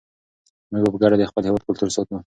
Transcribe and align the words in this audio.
موږ 0.71 0.81
به 0.83 0.89
په 0.93 0.97
ګډه 1.01 1.15
د 1.17 1.23
خپل 1.29 1.43
هېواد 1.45 1.63
کلتور 1.67 1.89
ساتو. 1.95 2.15